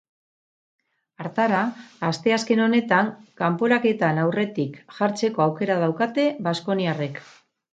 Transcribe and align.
Hartara, 1.23 1.59
asteazken 2.07 2.63
honetan 2.65 3.11
kanporaketan 3.43 4.23
aurretik 4.23 4.81
jartzeko 4.97 5.45
aukera 5.49 5.81
daukate 5.85 6.27
baskoniarrek. 6.49 7.23